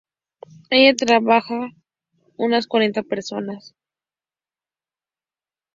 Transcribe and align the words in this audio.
En 0.71 0.79
ella 0.79 0.95
trabajan 0.95 1.75
unas 2.35 2.65
cuarenta 2.65 3.03
personas. 3.03 3.75